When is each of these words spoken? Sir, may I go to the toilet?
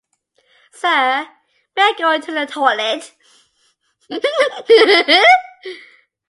Sir, 0.71 1.27
may 1.75 1.81
I 1.83 1.93
go 1.95 2.19
to 2.19 2.31
the 2.33 2.47
toilet? 2.47 3.13